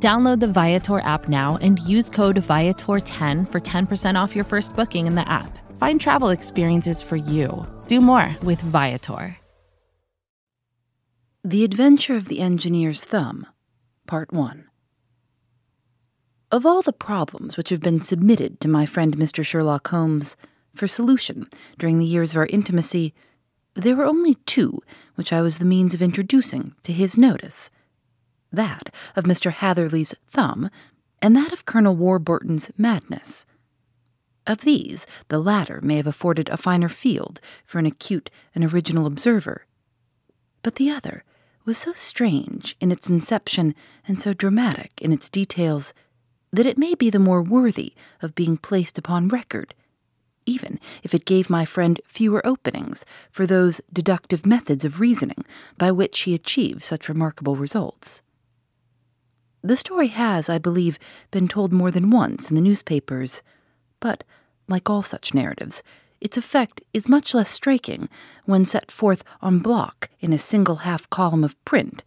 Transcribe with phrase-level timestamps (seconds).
[0.00, 5.08] Download the Viator app now and use code Viator10 for 10% off your first booking
[5.08, 5.58] in the app.
[5.76, 7.66] Find travel experiences for you.
[7.88, 9.36] Do more with Viator.
[11.42, 13.46] The Adventure of the Engineer's Thumb,
[14.06, 14.66] Part 1.
[16.52, 19.44] Of all the problems which have been submitted to my friend Mr.
[19.44, 20.36] Sherlock Holmes
[20.76, 23.14] for solution during the years of our intimacy,
[23.74, 24.80] there were only two
[25.16, 27.70] which I was the means of introducing to his notice
[28.52, 29.52] that of Mr.
[29.52, 30.70] Hatherley's thumb,
[31.20, 33.46] and that of Colonel Warburton's madness.
[34.46, 39.06] Of these, the latter may have afforded a finer field for an acute and original
[39.06, 39.66] observer.
[40.62, 41.24] But the other
[41.64, 43.74] was so strange in its inception
[44.06, 45.92] and so dramatic in its details
[46.50, 47.92] that it may be the more worthy
[48.22, 49.74] of being placed upon record,
[50.46, 55.44] even if it gave my friend fewer openings for those deductive methods of reasoning
[55.76, 58.22] by which he achieved such remarkable results.
[59.62, 60.98] The story has, I believe,
[61.30, 63.42] been told more than once in the newspapers,
[64.00, 64.22] but,
[64.68, 65.82] like all such narratives,
[66.20, 68.08] its effect is much less striking
[68.44, 72.04] when set forth en bloc in a single half column of print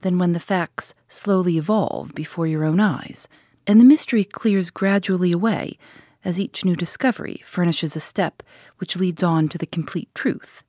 [0.00, 3.28] than when the facts slowly evolve before your own eyes,
[3.66, 5.78] and the mystery clears gradually away
[6.24, 8.42] as each new discovery furnishes a step
[8.78, 10.62] which leads on to the complete truth.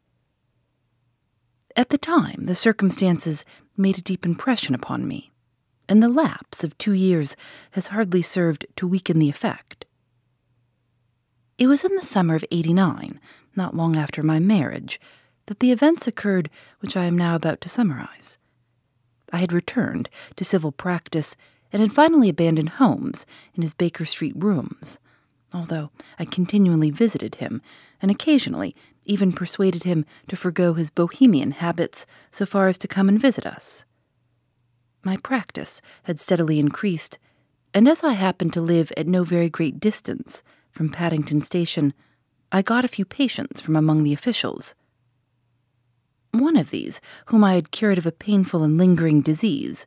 [1.76, 3.46] At the time, the circumstances
[3.78, 5.32] made a deep impression upon me
[5.88, 7.36] and the lapse of two years
[7.72, 9.86] has hardly served to weaken the effect.
[11.58, 13.20] It was in the summer of 89,
[13.56, 15.00] not long after my marriage,
[15.46, 18.38] that the events occurred which I am now about to summarize.
[19.32, 21.36] I had returned to civil practice
[21.72, 25.00] and had finally abandoned Holmes in his Baker Street rooms,
[25.54, 27.62] although I continually visited him
[28.02, 28.76] and occasionally
[29.06, 33.46] even persuaded him to forego his bohemian habits so far as to come and visit
[33.46, 33.86] us.
[35.06, 37.20] My practice had steadily increased,
[37.76, 41.94] and as I happened to live at no very great distance from Paddington Station,
[42.52, 44.74] I got a few patients from among the officials.
[46.32, 49.86] One of these, whom I had cured of a painful and lingering disease,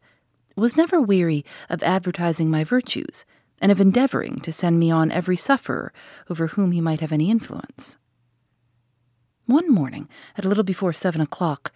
[0.54, 3.24] was never weary of advertising my virtues
[3.60, 5.92] and of endeavoring to send me on every sufferer
[6.30, 7.96] over whom he might have any influence.
[9.46, 11.72] One morning, at a little before seven o'clock,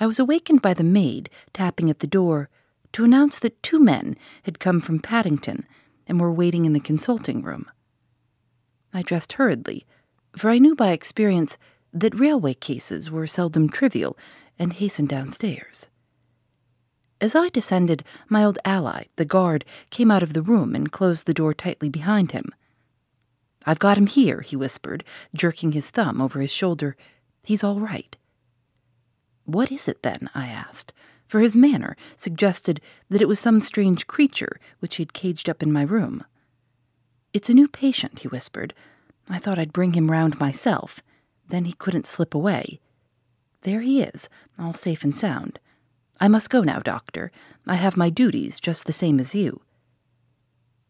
[0.00, 2.48] I was awakened by the maid tapping at the door
[2.92, 5.66] to announce that two men had come from Paddington
[6.06, 7.70] and were waiting in the consulting room.
[8.92, 9.86] I dressed hurriedly,
[10.36, 11.58] for I knew by experience
[11.92, 14.16] that railway cases were seldom trivial,
[14.58, 15.88] and hastened downstairs.
[17.20, 21.26] As I descended, my old ally, the guard, came out of the room and closed
[21.26, 22.52] the door tightly behind him.
[23.66, 26.96] I've got him here, he whispered, jerking his thumb over his shoulder.
[27.44, 28.16] He's all right.
[29.44, 30.30] What is it, then?
[30.34, 30.92] I asked,
[31.28, 35.62] for his manner suggested that it was some strange creature which he had caged up
[35.62, 36.24] in my room.
[37.32, 38.74] It's a new patient, he whispered.
[39.28, 41.02] I thought I'd bring him round myself.
[41.48, 42.80] Then he couldn't slip away.
[43.62, 44.28] There he is,
[44.58, 45.60] all safe and sound.
[46.20, 47.30] I must go now, doctor.
[47.66, 49.60] I have my duties just the same as you.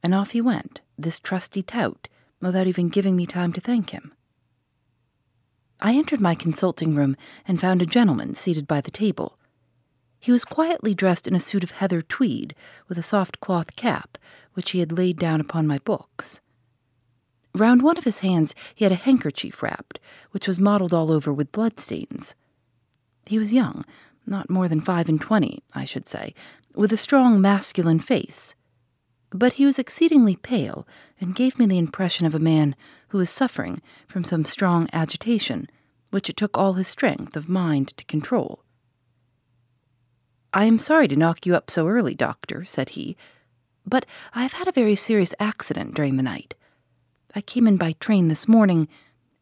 [0.03, 2.09] And off he went, this trusty tout,
[2.41, 4.12] without even giving me time to thank him.
[5.81, 7.16] I entered my consulting room
[7.47, 9.38] and found a gentleman seated by the table.
[10.21, 12.55] He was quietly dressed in a suit of heather tweed,
[12.89, 14.19] with a soft cloth cap,
[14.55, 16.41] which he had laid down upon my books.
[17.55, 20.01] Round one of his hands he had a handkerchief wrapped,
[20.33, 22.34] which was mottled all over with bloodstains.
[23.27, 23.84] He was young,
[24.27, 26.35] not more than five and twenty, I should say,
[26.75, 28.55] with a strong masculine face.
[29.31, 30.87] But he was exceedingly pale,
[31.21, 32.75] and gave me the impression of a man
[33.09, 35.69] who was suffering from some strong agitation,
[36.11, 38.65] which it took all his strength of mind to control.
[40.53, 43.17] I am sorry to knock you up so early, doctor, said he,
[43.87, 46.55] but I have had a very serious accident during the night.
[47.35, 48.89] I came in by train this morning,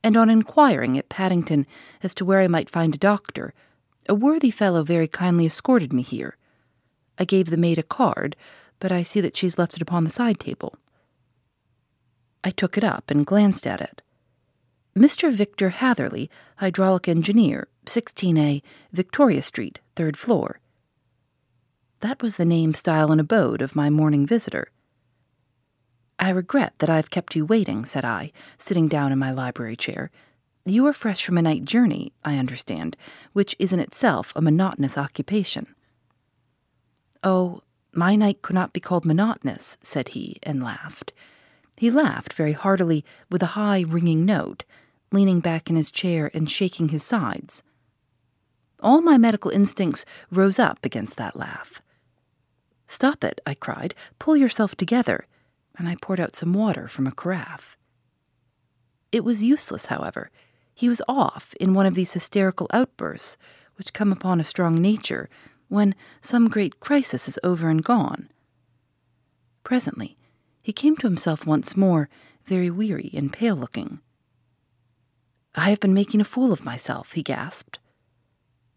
[0.03, 1.67] and on inquiring at Paddington
[2.03, 3.55] as to where I might find a doctor,
[4.09, 6.37] a worthy fellow very kindly escorted me here.
[7.19, 8.37] I gave the maid a card,
[8.81, 10.75] but I see that she's left it upon the side table.
[12.45, 14.03] I took it up and glanced at it.
[14.97, 15.33] Mr.
[15.33, 18.63] Victor Hatherley, hydraulic engineer, 16A,
[18.93, 20.61] Victoria Street, third floor.
[22.01, 24.69] That was the name, style, and abode of my morning visitor.
[26.19, 29.77] I regret that I have kept you waiting, said I, sitting down in my library
[29.77, 30.11] chair.
[30.65, 32.97] You are fresh from a night journey, I understand,
[33.33, 35.75] which is in itself a monotonous occupation.
[37.23, 37.61] Oh,
[37.93, 41.13] my night could not be called monotonous, said he, and laughed.
[41.77, 44.65] He laughed very heartily with a high, ringing note,
[45.13, 47.63] leaning back in his chair and shaking his sides.
[48.81, 51.81] All my medical instincts rose up against that laugh.
[52.87, 53.95] Stop it, I cried.
[54.19, 55.27] Pull yourself together.
[55.79, 57.77] And I poured out some water from a carafe.
[59.13, 60.31] It was useless, however.
[60.75, 63.37] He was off in one of these hysterical outbursts
[63.77, 65.29] which come upon a strong nature
[65.69, 68.31] when some great crisis is over and gone.
[69.65, 70.17] Presently,
[70.63, 72.09] he came to himself once more,
[72.45, 74.01] very weary and pale looking.
[75.55, 77.79] I have been making a fool of myself, he gasped.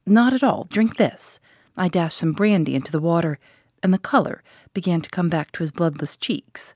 [0.05, 0.65] Not at all.
[0.65, 1.39] Drink this.
[1.77, 3.37] I dashed some brandy into the water,
[3.81, 4.43] and the color
[4.73, 6.73] began to come back to his bloodless cheeks.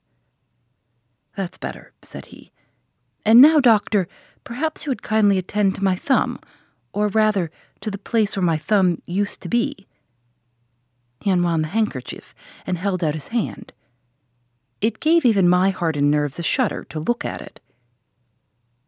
[1.35, 2.51] That's better, said he.
[3.25, 4.07] And now, doctor,
[4.43, 6.39] perhaps you would kindly attend to my thumb,
[6.91, 7.49] or rather,
[7.81, 9.87] to the place where my thumb used to be.
[11.21, 12.35] He unwound the handkerchief
[12.67, 13.73] and held out his hand.
[14.81, 17.61] It gave even my hardened nerves a shudder to look at it.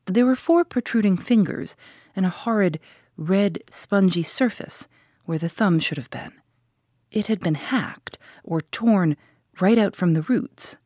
[0.06, 1.76] There were four protruding fingers
[2.16, 2.80] and a horrid,
[3.18, 4.88] red, spongy surface
[5.24, 6.34] where the thumb should have been.
[7.12, 9.18] It had been hacked or torn
[9.62, 10.78] right out from the roots.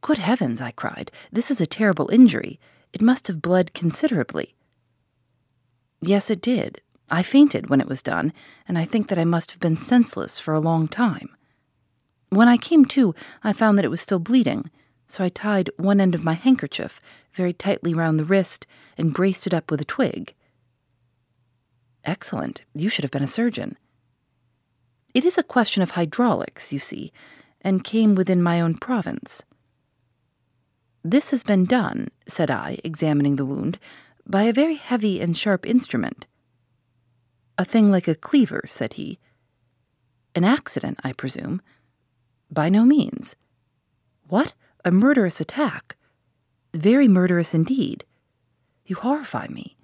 [0.00, 1.10] Good heavens, I cried.
[1.32, 2.60] This is a terrible injury.
[2.92, 4.54] It must have bled considerably.
[6.00, 6.80] Yes, it did.
[7.10, 8.32] I fainted when it was done,
[8.66, 11.28] and I think that I must have been senseless for a long time.
[12.30, 13.14] When I came to,
[13.44, 14.70] I found that it was still bleeding,
[15.06, 17.00] so I tied one end of my handkerchief
[17.32, 18.66] very tightly round the wrist
[18.98, 20.34] and braced it up with a twig.
[22.04, 22.62] Excellent.
[22.74, 23.76] You should have been a surgeon.
[25.16, 27.10] It is a question of hydraulics, you see,
[27.62, 29.46] and came within my own province.
[31.02, 33.78] This has been done, said I, examining the wound,
[34.26, 36.26] by a very heavy and sharp instrument.
[37.56, 39.18] A thing like a cleaver, said he.
[40.34, 41.62] An accident, I presume.
[42.50, 43.36] By no means.
[44.28, 44.52] What?
[44.84, 45.96] A murderous attack?
[46.74, 48.04] Very murderous indeed.
[48.84, 49.78] You horrify me.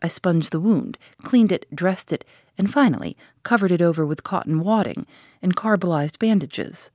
[0.00, 2.24] I sponged the wound, cleaned it, dressed it,
[2.58, 5.06] and finally covered it over with cotton wadding
[5.42, 6.90] and carbolized bandages.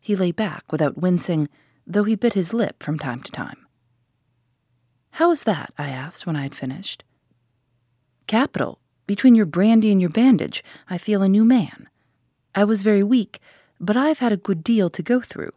[0.00, 1.48] He lay back without wincing,
[1.86, 3.66] though he bit his lip from time to time.
[5.12, 5.72] How is that?
[5.78, 7.04] I asked when I had finished.
[8.26, 8.78] Capital.
[9.06, 11.88] Between your brandy and your bandage, I feel a new man.
[12.54, 13.40] I was very weak,
[13.80, 15.52] but I've had a good deal to go through.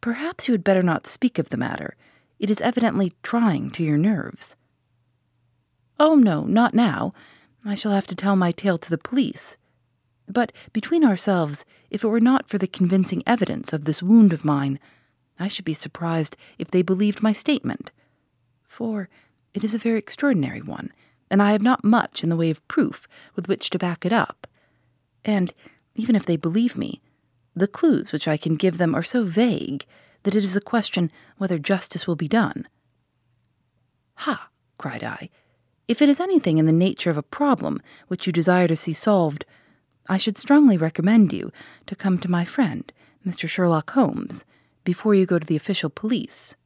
[0.00, 1.94] Perhaps you had better not speak of the matter.
[2.40, 4.56] It is evidently trying to your nerves.
[6.00, 7.14] Oh, no, not now.
[7.64, 9.56] I shall have to tell my tale to the police.
[10.28, 14.44] But between ourselves, if it were not for the convincing evidence of this wound of
[14.44, 14.78] mine,
[15.38, 17.90] I should be surprised if they believed my statement.
[18.66, 19.08] For
[19.54, 20.92] it is a very extraordinary one,
[21.30, 24.12] and I have not much in the way of proof with which to back it
[24.12, 24.46] up.
[25.24, 25.52] And
[25.94, 27.00] even if they believe me,
[27.54, 29.84] the clues which I can give them are so vague
[30.22, 32.66] that it is a question whether justice will be done.
[34.16, 34.48] Ha!
[34.78, 35.28] cried I.
[35.92, 38.94] If it is anything in the nature of a problem which you desire to see
[38.94, 39.44] solved,
[40.08, 41.52] I should strongly recommend you
[41.84, 42.90] to come to my friend,
[43.26, 43.46] Mr.
[43.46, 44.46] Sherlock Holmes,
[44.84, 46.56] before you go to the official police.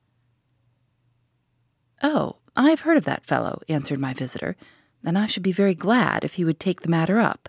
[2.04, 4.54] Oh, I've heard of that fellow, answered my visitor,
[5.04, 7.48] and I should be very glad if he would take the matter up,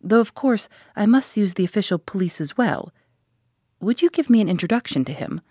[0.00, 0.66] though of course
[0.96, 2.90] I must use the official police as well.
[3.80, 5.42] Would you give me an introduction to him?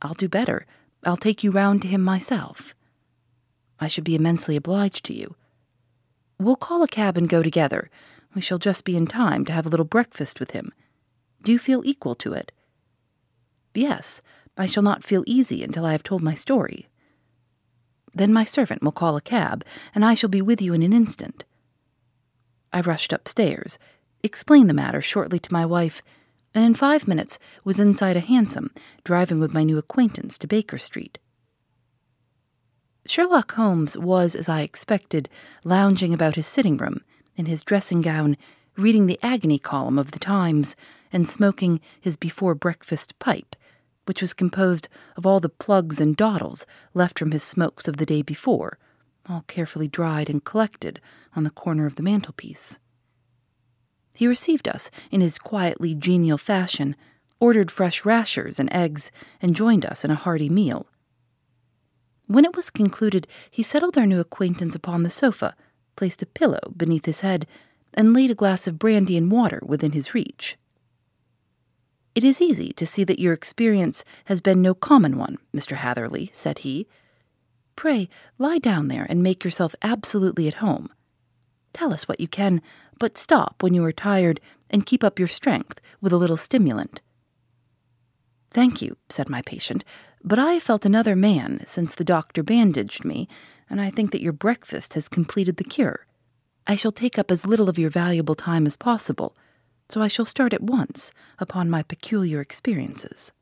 [0.00, 0.64] I'll do better.
[1.02, 2.76] I'll take you round to him myself.
[3.80, 5.36] I should be immensely obliged to you.
[6.38, 7.90] We'll call a cab and go together.
[8.34, 10.72] We shall just be in time to have a little breakfast with him.
[11.42, 12.52] Do you feel equal to it?
[13.74, 14.22] Yes,
[14.56, 16.88] I shall not feel easy until I have told my story.
[18.12, 20.92] Then my servant will call a cab, and I shall be with you in an
[20.92, 21.44] instant.
[22.72, 23.78] I rushed upstairs,
[24.22, 26.02] explained the matter shortly to my wife,
[26.54, 28.72] and in five minutes was inside a hansom,
[29.04, 31.18] driving with my new acquaintance to Baker Street.
[33.08, 35.30] Sherlock Holmes was, as I expected,
[35.64, 37.00] lounging about his sitting room,
[37.36, 38.36] in his dressing gown,
[38.76, 40.76] reading the agony column of the Times,
[41.10, 43.56] and smoking his before breakfast pipe,
[44.04, 48.04] which was composed of all the plugs and dottles left from his smokes of the
[48.04, 48.78] day before,
[49.26, 51.00] all carefully dried and collected
[51.34, 52.78] on the corner of the mantelpiece.
[54.12, 56.94] He received us in his quietly genial fashion,
[57.40, 59.10] ordered fresh rashers and eggs,
[59.40, 60.87] and joined us in a hearty meal.
[62.28, 65.56] When it was concluded, he settled our new acquaintance upon the sofa,
[65.96, 67.46] placed a pillow beneath his head,
[67.94, 70.58] and laid a glass of brandy and water within his reach.
[72.14, 75.76] It is easy to see that your experience has been no common one, Mr.
[75.76, 76.86] Hatherley, said he.
[77.76, 80.90] Pray lie down there and make yourself absolutely at home.
[81.72, 82.60] Tell us what you can,
[82.98, 87.00] but stop when you are tired and keep up your strength with a little stimulant.
[88.50, 89.84] Thank you, said my patient,
[90.24, 93.28] but I have felt another man since the doctor bandaged me,
[93.70, 96.06] and I think that your breakfast has completed the cure.
[96.66, 99.36] I shall take up as little of your valuable time as possible,
[99.88, 103.32] so I shall start at once upon my peculiar experiences.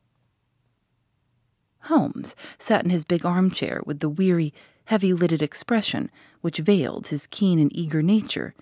[1.83, 4.53] Holmes sat in his big armchair with the weary,
[4.87, 8.55] heavy lidded expression which veiled his keen and eager nature,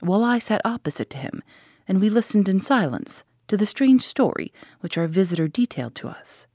[0.00, 1.42] while I sat opposite to him,
[1.88, 6.46] and we listened in silence to the strange story which our visitor detailed to us.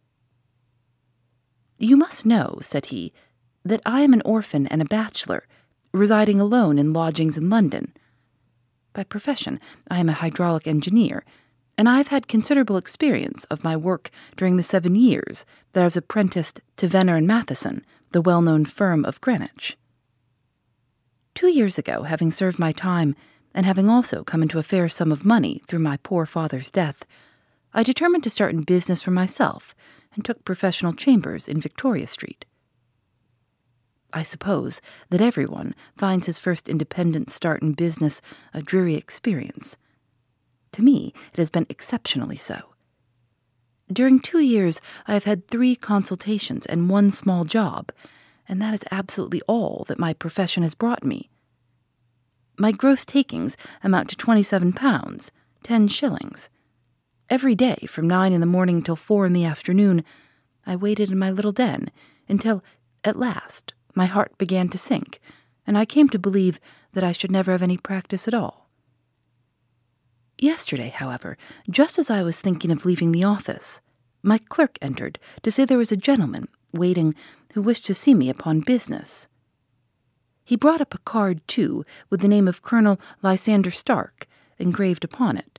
[1.82, 3.12] You must know, said he,
[3.66, 5.48] that I am an orphan and a bachelor,
[5.92, 7.92] residing alone in lodgings in London.
[8.94, 9.60] By profession,
[9.90, 11.26] I am a hydraulic engineer,
[11.80, 15.86] and I have had considerable experience of my work during the seven years that I
[15.86, 19.76] was apprenticed to Venner and Matheson, the well known firm of Greenwich.
[21.34, 23.16] Two years ago, having served my time,
[23.56, 27.06] and having also come into a fair sum of money through my poor father's death,
[27.74, 29.74] I determined to start in business for myself
[30.16, 32.46] and took professional chambers in Victoria Street.
[34.14, 38.22] I suppose that everyone finds his first independent start in business
[38.54, 39.78] a dreary experience.
[40.74, 42.60] To me, it has been exceptionally so.
[43.92, 47.92] During two years, I have had three consultations and one small job,
[48.48, 51.30] and that is absolutely all that my profession has brought me.
[52.58, 55.32] My gross takings amount to twenty-seven pounds,
[55.64, 56.50] ten shillings.
[57.32, 60.04] Every day, from nine in the morning till four in the afternoon,
[60.66, 61.90] I waited in my little den
[62.28, 62.62] until,
[63.06, 65.22] at last, my heart began to sink,
[65.66, 66.60] and I came to believe
[66.92, 68.70] that I should never have any practice at all.
[70.40, 71.38] Yesterday, however,
[71.70, 73.80] just as I was thinking of leaving the office,
[74.22, 77.16] my clerk entered to say there was a gentleman waiting
[77.54, 79.30] who wished to see me upon business.
[80.44, 84.28] He brought up a card, too, with the name of Colonel Lysander Stark
[84.60, 85.51] engraved upon it.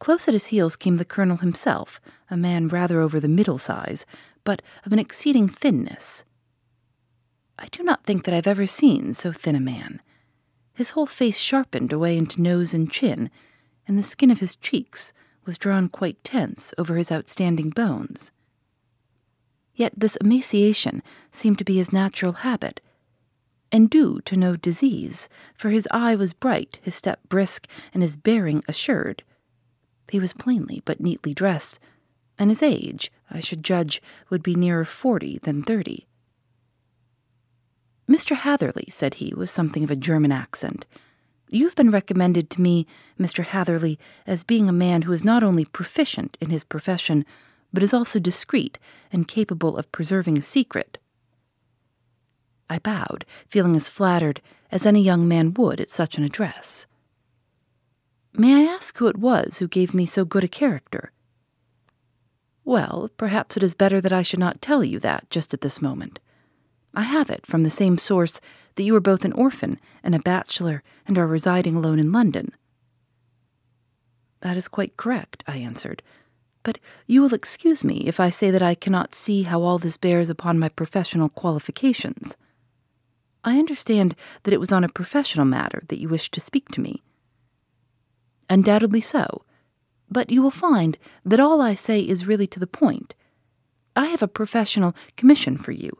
[0.00, 4.04] Close at his heels came the colonel himself, a man rather over the middle size,
[4.42, 6.24] but of an exceeding thinness.
[7.58, 10.00] I do not think that I've ever seen so thin a man
[10.80, 13.30] his whole face sharpened away into nose and chin,
[13.86, 15.12] and the skin of his cheeks
[15.44, 18.32] was drawn quite tense over his outstanding bones.
[19.74, 22.80] Yet this emaciation seemed to be his natural habit,
[23.70, 28.16] and due to no disease, for his eye was bright, his step brisk, and his
[28.16, 29.22] bearing assured.
[30.10, 31.78] He was plainly but neatly dressed,
[32.38, 36.06] and his age, I should judge, would be nearer forty than thirty.
[38.08, 38.34] Mr.
[38.34, 40.84] Hatherley, said he, with something of a German accent,
[41.48, 42.86] you've been recommended to me,
[43.20, 43.44] Mr.
[43.44, 47.24] Hatherley, as being a man who is not only proficient in his profession,
[47.72, 48.80] but is also discreet
[49.12, 50.98] and capable of preserving a secret.
[52.68, 54.40] I bowed, feeling as flattered
[54.72, 56.86] as any young man would at such an address.
[58.80, 61.12] Ask who it was who gave me so good a character?
[62.64, 65.82] Well, perhaps it is better that I should not tell you that just at this
[65.82, 66.18] moment.
[66.94, 68.40] I have it from the same source
[68.76, 72.54] that you are both an orphan and a bachelor and are residing alone in London.
[74.40, 76.02] That is quite correct, I answered.
[76.62, 79.98] But you will excuse me if I say that I cannot see how all this
[79.98, 82.34] bears upon my professional qualifications.
[83.44, 86.80] I understand that it was on a professional matter that you wished to speak to
[86.80, 87.02] me.
[88.50, 89.44] Undoubtedly so,
[90.10, 93.14] but you will find that all I say is really to the point.
[93.96, 95.96] I have a professional commission for you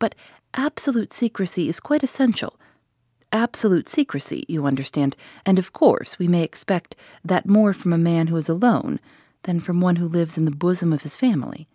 [0.00, 0.16] but
[0.54, 2.58] absolute secrecy is quite essential.
[3.30, 5.14] Absolute secrecy, you understand,
[5.46, 8.98] and of course we may expect that more from a man who is alone
[9.44, 11.68] than from one who lives in the bosom of his family.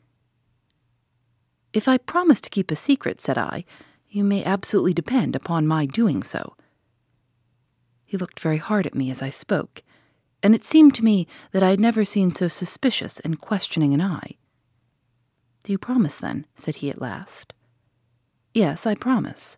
[1.72, 3.64] If I promise to keep a secret, said I,
[4.10, 6.56] you may absolutely depend upon my doing so.
[8.04, 9.82] He looked very hard at me as I spoke,
[10.46, 14.02] and it seemed to me that I had never seen so suspicious and questioning an
[14.02, 14.38] eye.
[15.64, 16.46] Do you promise, then?
[16.54, 17.56] said he at last.
[18.54, 19.58] Yes, I promise.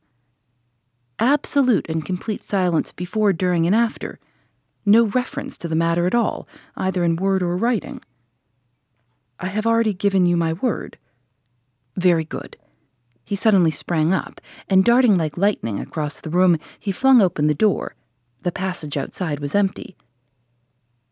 [1.20, 4.17] Absolute and complete silence before, during, and after.
[4.86, 8.01] No reference to the matter at all, either in word or writing.
[9.41, 10.98] I have already given you my word.
[11.98, 12.56] Very good.
[13.25, 14.39] He suddenly sprang up,
[14.70, 17.96] and darting like lightning across the room, he flung open the door.
[18.44, 19.98] The passage outside was empty.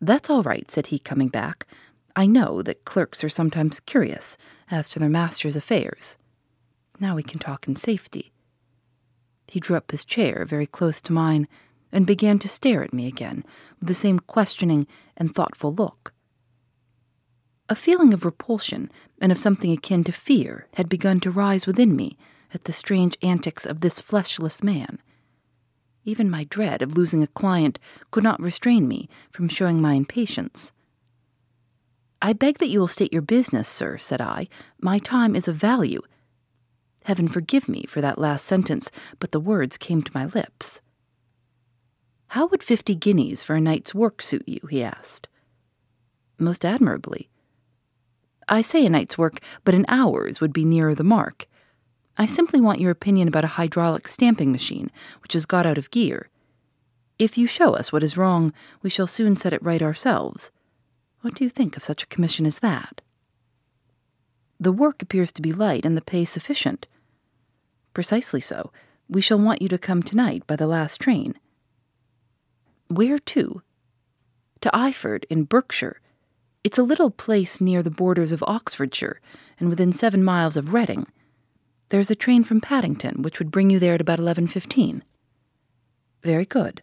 [0.00, 1.66] That's all right, said he, coming back.
[2.14, 4.36] I know that clerks are sometimes curious
[4.70, 6.16] as to their master's affairs.
[6.98, 8.32] Now we can talk in safety.
[9.48, 11.46] He drew up his chair very close to mine
[11.92, 13.44] and began to stare at me again
[13.78, 14.86] with the same questioning
[15.16, 16.12] and thoughtful look.
[17.68, 21.96] A feeling of repulsion and of something akin to fear had begun to rise within
[21.96, 22.16] me
[22.54, 24.98] at the strange antics of this fleshless man.
[26.06, 27.80] Even my dread of losing a client
[28.12, 30.70] could not restrain me from showing my impatience.
[32.22, 34.48] I beg that you will state your business, sir, said I.
[34.80, 36.00] My time is of value.
[37.04, 40.80] Heaven forgive me for that last sentence, but the words came to my lips.
[42.28, 44.60] How would fifty guineas for a night's work suit you?
[44.70, 45.28] he asked.
[46.38, 47.30] Most admirably.
[48.48, 51.48] I say a night's work, but an hour's would be nearer the mark.
[52.18, 54.90] I simply want your opinion about a hydraulic stamping machine
[55.22, 56.28] which has got out of gear.
[57.18, 60.50] If you show us what is wrong, we shall soon set it right ourselves.
[61.20, 63.00] What do you think of such a commission as that?
[64.58, 66.86] The work appears to be light and the pay sufficient.
[67.92, 68.72] Precisely so.
[69.08, 71.34] We shall want you to come tonight by the last train.
[72.88, 73.62] Where to?
[74.62, 76.00] To Eyford, in Berkshire.
[76.64, 79.20] It's a little place near the borders of Oxfordshire,
[79.60, 81.06] and within seven miles of Reading.
[81.88, 85.04] There's a train from Paddington which would bring you there at about eleven fifteen.
[86.22, 86.82] Very good.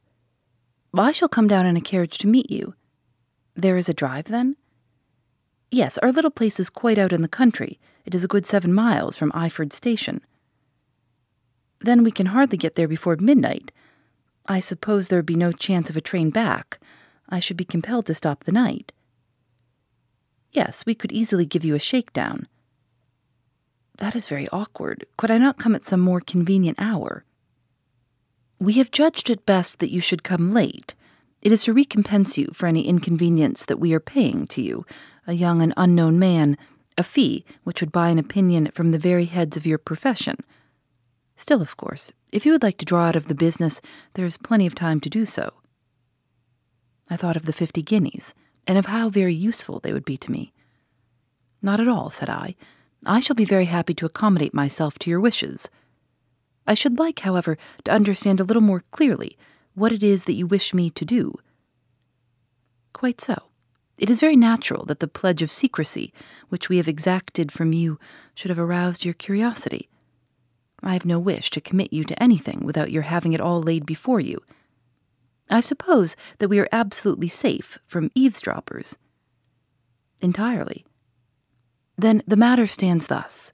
[0.96, 2.76] I shall come down in a carriage to meet you.
[3.56, 4.56] There is a drive, then?
[5.72, 7.80] Yes, our little place is quite out in the country.
[8.06, 10.22] It is a good seven miles from Eyford Station.
[11.80, 13.72] Then we can hardly get there before midnight.
[14.46, 16.80] I suppose there would be no chance of a train back.
[17.28, 18.92] I should be compelled to stop the night.
[20.52, 22.48] Yes, we could easily give you a shakedown.
[23.98, 25.06] That is very awkward.
[25.18, 27.24] Could I not come at some more convenient hour?
[28.60, 30.96] We have judged it best that you should come late.
[31.42, 34.86] It is to recompense you for any inconvenience that we are paying to you,
[35.28, 36.58] a young and unknown man,
[36.98, 40.38] a fee which would buy an opinion from the very heads of your profession.
[41.36, 43.82] Still, of course, if you would like to draw out of the business,
[44.14, 45.52] there is plenty of time to do so.
[47.10, 48.34] I thought of the fifty guineas
[48.66, 50.54] and of how very useful they would be to me.
[51.62, 52.56] Not at all, said I.
[53.06, 55.70] I shall be very happy to accommodate myself to your wishes.
[56.66, 59.38] I should like, however, to understand a little more clearly
[59.74, 61.36] what it is that you wish me to do.
[62.94, 63.50] Quite so.
[63.98, 66.14] It is very natural that the pledge of secrecy
[66.50, 68.00] which we have exacted from you
[68.34, 69.90] should have aroused your curiosity.
[70.82, 73.86] I have no wish to commit you to anything without your having it all laid
[73.86, 74.42] before you
[75.50, 78.98] I suppose that we are absolutely safe from eavesdroppers.
[80.22, 80.86] Entirely.
[81.98, 83.54] Then the matter stands thus.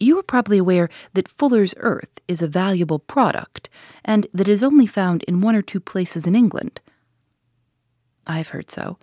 [0.00, 3.68] You are probably aware that Fuller's Earth is a valuable product,
[4.04, 6.80] and that it is only found in one or two places in England.
[8.26, 8.98] I've heard so.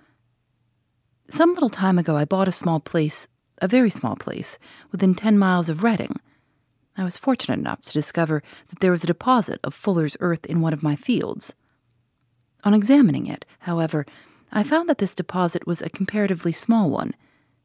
[1.29, 3.27] Some little time ago, I bought a small place,
[3.61, 4.59] a very small place,
[4.91, 6.19] within ten miles of Reading.
[6.97, 10.59] I was fortunate enough to discover that there was a deposit of Fuller's Earth in
[10.59, 11.53] one of my fields.
[12.65, 14.05] On examining it, however,
[14.51, 17.13] I found that this deposit was a comparatively small one,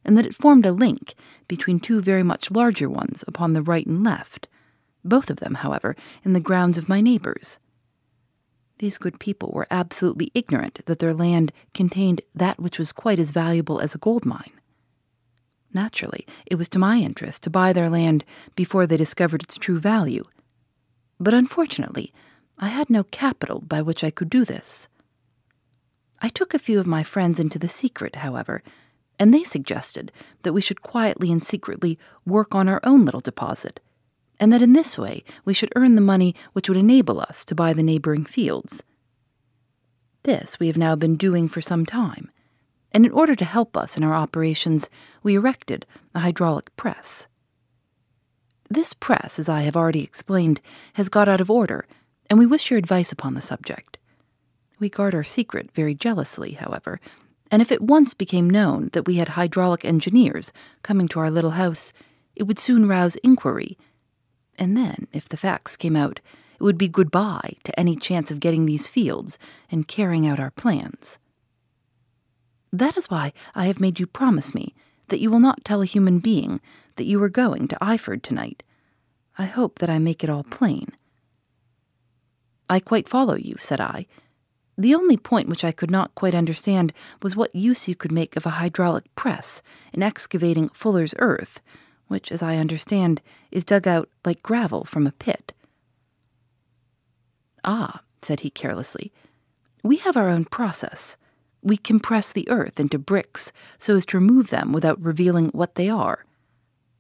[0.07, 1.15] and that it formed a link
[1.49, 4.49] between two very much larger ones upon the right and left,
[5.05, 7.59] both of them, however, in the grounds of my neighbors.
[8.79, 13.33] These good people were absolutely ignorant that their land contained that which was quite as
[13.33, 14.53] valuable as a gold mine.
[15.75, 19.81] Naturally, it was to my interest to buy their land before they discovered its true
[19.81, 20.25] value.
[21.19, 22.13] But unfortunately,
[22.59, 24.89] I had no capital by which I could do this.
[26.23, 28.63] I took a few of my friends into the secret, however,
[29.19, 33.81] and they suggested that we should quietly and secretly work on our own little deposit,
[34.39, 37.55] and that in this way we should earn the money which would enable us to
[37.55, 38.83] buy the neighboring fields.
[40.23, 42.31] This we have now been doing for some time,
[42.93, 44.91] and in order to help us in our operations,
[45.23, 47.29] we erected a hydraulic press.
[48.69, 50.61] This press, as I have already explained,
[50.95, 51.87] has got out of order
[52.29, 53.99] and we wish your advice upon the subject.
[54.79, 57.01] We guard our secret very jealously, however,
[57.51, 61.53] and if it once became known that we had hydraulic engineers coming to our little
[61.53, 61.93] house,
[62.35, 63.79] it would soon rouse inquiry.
[64.59, 66.21] And then, if the facts came out,
[66.59, 69.39] it would be goodbye to any chance of getting these fields
[69.71, 71.19] and carrying out our plans.
[72.73, 74.75] That is why I have made you promise me
[75.09, 76.61] that you will not tell a human being
[76.97, 78.63] that you are going to Eyford tonight.
[79.39, 80.89] I hope that I make it all plain.
[82.69, 84.07] I quite follow you, said I.
[84.79, 88.37] The only point which I could not quite understand was what use you could make
[88.37, 89.63] of a hydraulic press
[89.93, 91.61] in excavating Fuller's earth,
[92.09, 95.55] which, as I understand, is dug out like gravel from a pit.
[97.65, 99.13] Ah, said he carelessly,
[99.83, 101.17] we have our own process.
[101.63, 105.89] We compress the earth into bricks so as to remove them without revealing what they
[105.89, 106.25] are.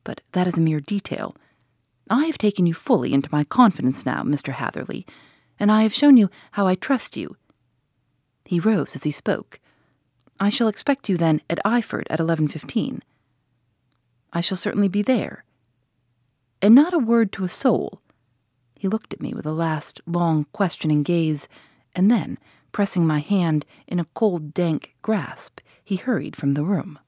[0.03, 1.37] But that is a mere detail.
[2.09, 4.53] I have taken you fully into my confidence now, Mr.
[4.53, 5.05] Hatherley,
[5.59, 7.37] and I have shown you how I trust you.
[8.47, 9.61] He rose as he spoke.
[10.39, 13.01] I shall expect you then at Eyford at 11.15.
[14.33, 15.45] I shall certainly be there.
[16.61, 18.01] And not a word to a soul.
[18.79, 21.49] He looked at me with a last long questioning gaze,
[21.95, 22.39] and then,
[22.73, 26.99] pressing my hand in a cold, dank grasp, he hurried from the room.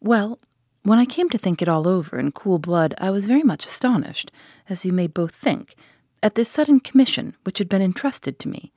[0.00, 0.38] Well,
[0.82, 3.66] when I came to think it all over in cool blood, I was very much
[3.66, 4.32] astonished,
[4.68, 5.76] as you may both think,
[6.22, 8.72] at this sudden commission which had been entrusted to me.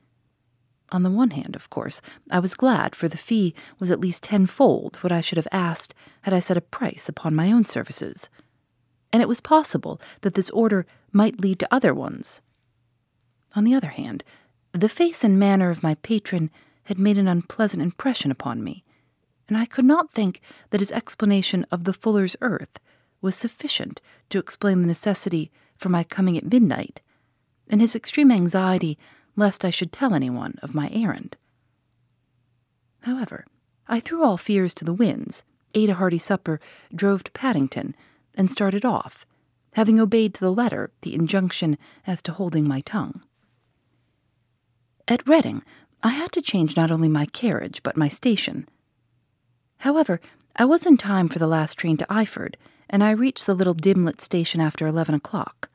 [0.94, 4.22] On the one hand, of course, I was glad, for the fee was at least
[4.24, 8.30] tenfold what I should have asked had I set a price upon my own services.
[9.12, 12.42] And it was possible that this order might lead to other ones.
[13.56, 14.24] On the other hand,
[14.72, 16.52] the face and manner of my patron
[16.84, 18.84] had made an unpleasant impression upon me,
[19.48, 22.80] and I could not think that his explanation of the fuller's earth
[23.20, 27.02] was sufficient to explain the necessity for my coming at midnight,
[27.68, 28.98] and his extreme anxiety
[29.36, 31.38] lest I should tell anyone of my errand.
[33.02, 33.46] However,
[33.88, 35.44] I threw all fears to the winds,
[35.74, 36.60] ate a hearty supper,
[36.94, 37.96] drove to Paddington,
[38.36, 39.26] and started off,
[39.74, 43.22] having obeyed to the letter the injunction as to holding my tongue.
[45.08, 45.64] At Reading,
[46.02, 48.68] I had to change not only my carriage but my station.
[49.80, 50.22] However,
[50.56, 52.56] I was in time for the last train to Eyford,
[52.90, 55.70] and I reached the little dim-lit station after eleven o'clock.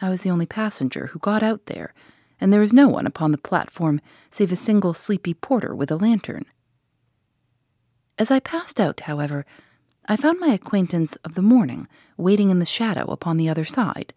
[0.00, 1.92] I was the only passenger who got out there,
[2.40, 5.96] and there was no one upon the platform save a single sleepy porter with a
[5.96, 6.44] lantern.
[8.18, 9.46] As I passed out, however,
[10.06, 14.14] I found my acquaintance of the morning waiting in the shadow upon the other side.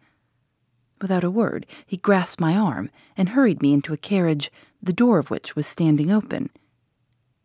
[1.02, 5.20] Without a word, he grasped my arm and hurried me into a carriage, the door
[5.20, 6.50] of which was standing open.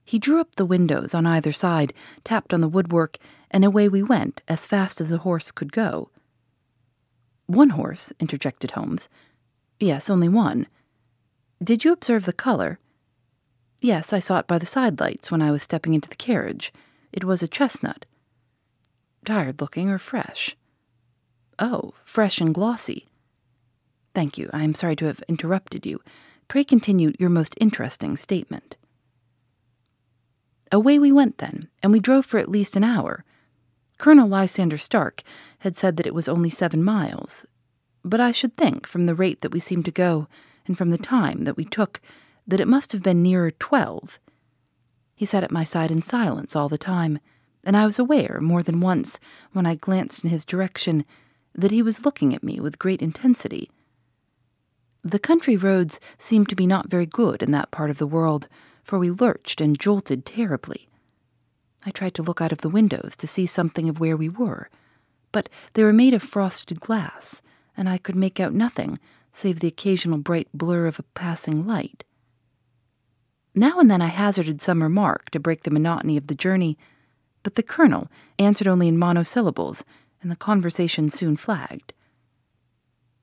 [0.05, 3.19] He drew up the windows on either side, tapped on the woodwork,
[3.51, 6.11] and away we went as fast as the horse could go.
[7.47, 9.09] One horse, interjected Holmes,
[9.79, 10.67] Yes, only one.
[11.63, 12.79] Did you observe the color?
[13.81, 16.73] Yes, I saw it by the side lights when I was stepping into the carriage.
[17.13, 18.07] It was a chestnut.
[19.25, 20.57] Tired looking or fresh?
[21.59, 23.07] Oh, fresh and glossy.
[24.15, 24.49] Thank you.
[24.53, 26.01] I am sorry to have interrupted you.
[26.49, 28.77] Pray continue your most interesting statement.
[30.73, 33.25] Away we went then, and we drove for at least an hour.
[33.99, 35.23] Colonel Lysander Stark
[35.61, 37.47] had said that it was only seven miles,
[38.07, 40.29] but I should think, from the rate that we seemed to go,
[40.67, 42.01] and from the time that we took,
[42.47, 44.21] that it must have been nearer twelve.
[45.17, 47.19] He sat at my side in silence all the time,
[47.65, 49.19] and I was aware, more than once,
[49.53, 51.05] when I glanced in his direction,
[51.53, 53.71] that he was looking at me with great intensity.
[55.03, 58.47] The country roads seemed to be not very good in that part of the world,
[58.85, 60.89] for we lurched and jolted terribly.
[61.85, 64.71] I tried to look out of the windows to see something of where we were,
[65.33, 67.43] but they were made of frosted glass,
[67.77, 68.99] and I could make out nothing
[69.33, 72.05] save the occasional bright blur of a passing light.
[73.55, 76.79] Now and then I hazarded some remark to break the monotony of the journey,
[77.43, 78.09] but the colonel
[78.39, 79.85] answered only in monosyllables,
[80.23, 81.93] and the conversation soon flagged.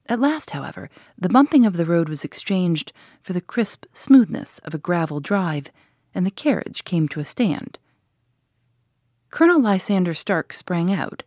[0.07, 4.73] At last, however, the bumping of the road was exchanged for the crisp smoothness of
[4.73, 5.71] a gravel drive,
[6.13, 7.79] and the carriage came to a stand.
[9.29, 11.23] Colonel Lysander Stark sprang out,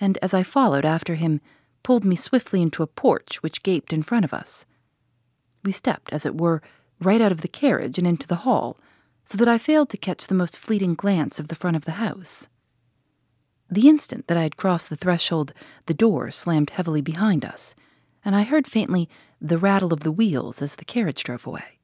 [0.00, 1.40] and as I followed after him,
[1.82, 4.66] pulled me swiftly into a porch which gaped in front of us.
[5.64, 6.62] We stepped, as it were,
[7.00, 8.78] right out of the carriage and into the hall,
[9.24, 11.92] so that I failed to catch the most fleeting glance of the front of the
[11.92, 12.48] house.
[13.70, 15.52] The instant that I had crossed the threshold,
[15.86, 17.74] the door slammed heavily behind us,
[18.24, 19.08] and I heard faintly
[19.40, 21.78] the rattle of the wheels as the carriage drove away.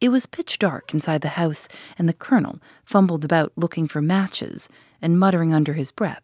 [0.00, 1.66] It was pitch dark inside the house,
[1.98, 4.68] and the colonel fumbled about looking for matches
[5.02, 6.22] and muttering under his breath.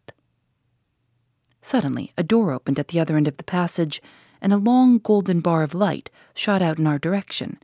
[1.65, 4.03] Suddenly, a door opened at the other end of the passage,
[4.43, 7.57] and a long golden bar of light shot out in our direction.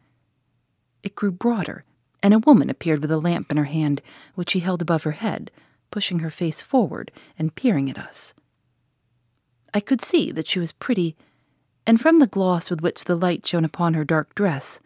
[1.02, 1.84] It grew broader,
[2.22, 4.00] and a woman appeared with a lamp in her hand,
[4.36, 5.50] which she held above her head,
[5.90, 8.32] pushing her face forward and peering at us.
[9.74, 11.14] I could see that she was pretty,
[11.86, 14.80] and from the gloss with which the light shone upon her dark dress,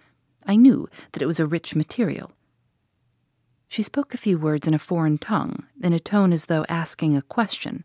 [0.45, 2.33] I knew that it was a rich material.
[3.69, 7.17] She spoke a few words in a foreign tongue, in a tone as though asking
[7.17, 7.85] a question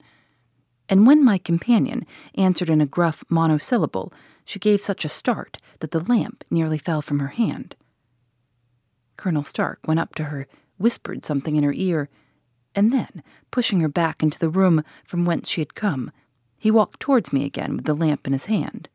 [0.89, 4.11] and when my companion answered in a gruff monosyllable,
[4.43, 7.75] she gave such a start that the lamp nearly fell from her hand.
[9.15, 10.47] Colonel Stark went up to her,
[10.77, 12.09] whispered something in her ear,
[12.73, 16.11] and then, pushing her back into the room from whence she had come,
[16.57, 18.89] he walked towards me again with the lamp in his hand.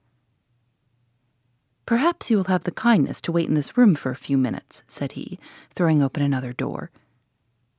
[1.86, 4.82] Perhaps you will have the kindness to wait in this room for a few minutes,
[4.86, 5.38] said he,
[5.74, 6.90] throwing open another door.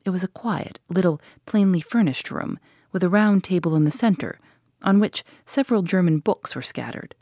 [0.05, 2.59] It was a quiet, little, plainly furnished room,
[2.95, 4.39] with a round table in the center,
[4.81, 7.13] on which several German books were scattered.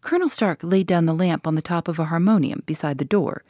[0.00, 3.44] Colonel Stark laid down the lamp on the top of a harmonium beside the door.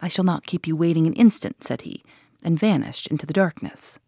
[0.00, 2.04] I shall not keep you waiting an instant, said he,
[2.40, 3.98] and vanished into the darkness.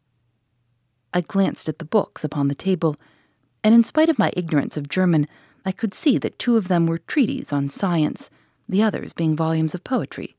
[1.12, 2.94] I glanced at the books upon the table,
[3.64, 5.26] and in spite of my ignorance of German,
[5.66, 8.30] I could see that two of them were treatises on science,
[8.68, 10.36] the others being volumes of poetry.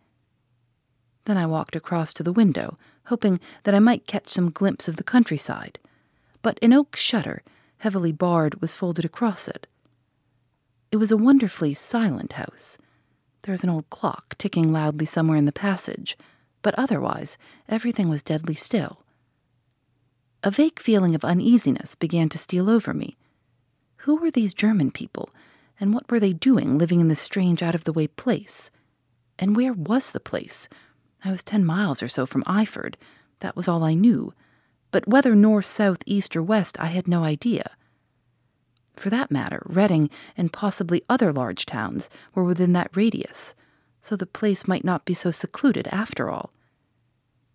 [1.26, 4.98] Then I walked across to the window, hoping that I might catch some glimpse of
[4.98, 5.80] the countryside,
[6.42, 7.44] but an oak shutter,
[7.80, 9.68] heavily barred, was folded across it.
[10.92, 12.78] It was a wonderfully silent house.
[13.44, 16.18] There was an old clock ticking loudly somewhere in the passage,
[16.62, 17.38] but otherwise
[17.68, 19.04] everything was deadly still.
[20.44, 23.16] A vague feeling of uneasiness began to steal over me.
[23.98, 25.30] Who were these German people,
[25.80, 28.72] and what were they doing living in this strange, out of the way place?
[29.40, 30.68] And where was the place?
[31.24, 32.96] I was ten miles or so from Eyford.
[33.40, 34.34] That was all I knew.
[34.92, 37.76] But whether north, south, east, or west, I had no idea.
[38.96, 43.56] For that matter, Reading and possibly other large towns were within that radius,
[44.02, 46.52] so the place might not be so secluded after all.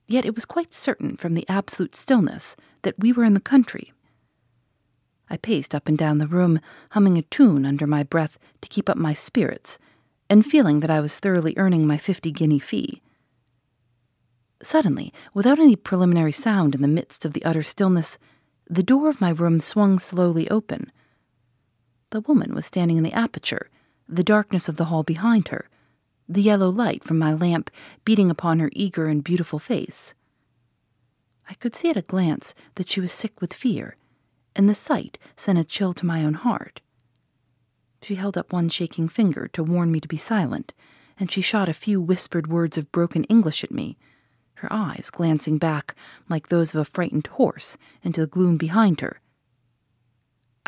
[0.08, 3.92] Yet it was quite certain from the absolute stillness that we were in the country.
[5.28, 8.88] I paced up and down the room, humming a tune under my breath to keep
[8.88, 9.78] up my spirits,
[10.30, 13.02] and feeling that I was thoroughly earning my fifty guinea fee.
[14.62, 18.18] Suddenly, without any preliminary sound in the midst of the utter stillness,
[18.68, 20.90] the door of my room swung slowly open.
[22.10, 23.70] The woman was standing in the aperture,
[24.08, 25.68] the darkness of the hall behind her,
[26.28, 27.70] the yellow light from my lamp
[28.04, 30.14] beating upon her eager and beautiful face.
[31.48, 33.96] I could see at a glance that she was sick with fear,
[34.56, 36.80] and the sight sent a chill to my own heart.
[38.02, 40.72] She held up one shaking finger to warn me to be silent,
[41.18, 43.96] and she shot a few whispered words of broken English at me,
[44.56, 45.94] her eyes glancing back
[46.28, 49.20] like those of a frightened horse into the gloom behind her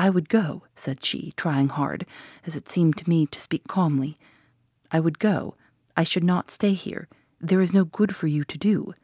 [0.00, 2.06] I would go, said she, trying hard,
[2.46, 4.16] as it seemed to me to speak calmly.
[4.92, 5.56] I would go.
[5.96, 7.08] I should not stay here.
[7.40, 8.94] There is no good for you to do.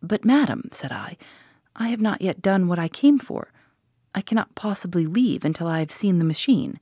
[0.00, 1.16] But, madam, said I,
[1.74, 3.52] I have not yet done what I came for.
[4.14, 6.78] I cannot possibly leave until I have seen the machine.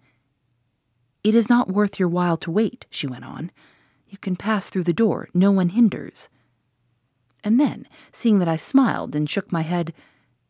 [1.24, 3.50] It is not worth your while to wait, she went on.
[4.07, 6.29] You can pass through the door, no one hinders.
[7.46, 9.94] And then, seeing that I smiled and shook my head,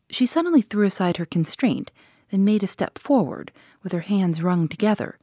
[0.09, 1.91] she suddenly threw aside her constraint
[2.31, 3.51] and made a step forward
[3.83, 5.19] with her hands wrung together.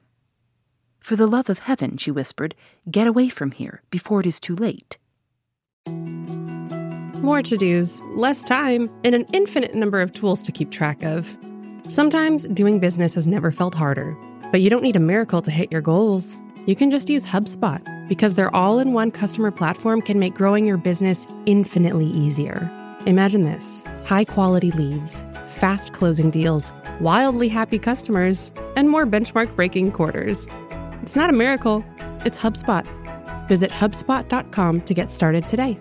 [1.01, 2.55] For the love of heaven, she whispered,
[2.89, 4.99] get away from here before it is too late.
[5.89, 11.37] More to dos, less time, and an infinite number of tools to keep track of.
[11.89, 14.17] Sometimes doing business has never felt harder,
[14.53, 16.39] but you don't need a miracle to hit your goals.
[16.67, 20.67] You can just use HubSpot because their all in one customer platform can make growing
[20.67, 22.71] your business infinitely easier.
[23.07, 29.93] Imagine this high quality leads, fast closing deals wildly happy customers, and more benchmark breaking
[29.93, 30.49] quarters.
[31.03, 31.85] It's not a miracle,
[32.25, 32.87] it's HubSpot.
[33.49, 35.79] Visit HubSpot.com to get started today.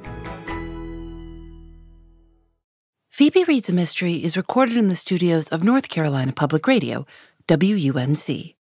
[3.10, 7.06] Phoebe Reads a Mystery is recorded in the studios of North Carolina Public Radio,
[7.48, 8.56] WUNC.